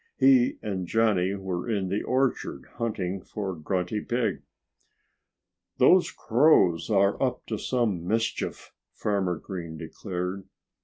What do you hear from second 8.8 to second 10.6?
Farmer Green declared.